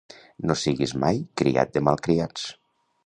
[0.51, 2.49] No siguis mai criat de malcriats.